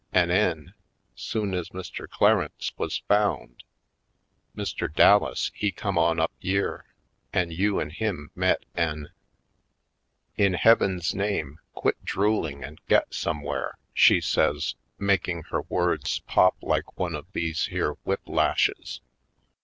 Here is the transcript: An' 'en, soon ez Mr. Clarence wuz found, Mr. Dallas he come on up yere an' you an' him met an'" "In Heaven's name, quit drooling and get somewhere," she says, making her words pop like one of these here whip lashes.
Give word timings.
An' 0.11 0.31
'en, 0.31 0.73
soon 1.13 1.53
ez 1.53 1.69
Mr. 1.69 2.09
Clarence 2.09 2.71
wuz 2.75 3.03
found, 3.07 3.63
Mr. 4.57 4.91
Dallas 4.91 5.51
he 5.53 5.71
come 5.71 5.95
on 5.95 6.19
up 6.19 6.31
yere 6.41 6.85
an' 7.33 7.51
you 7.51 7.79
an' 7.79 7.91
him 7.91 8.31
met 8.33 8.65
an'" 8.73 9.09
"In 10.37 10.55
Heaven's 10.55 11.13
name, 11.13 11.59
quit 11.75 12.03
drooling 12.03 12.63
and 12.63 12.81
get 12.87 13.13
somewhere," 13.13 13.77
she 13.93 14.19
says, 14.19 14.73
making 14.97 15.43
her 15.51 15.61
words 15.69 16.17
pop 16.21 16.55
like 16.63 16.97
one 16.97 17.13
of 17.13 17.31
these 17.33 17.67
here 17.67 17.91
whip 18.03 18.21
lashes. 18.25 19.01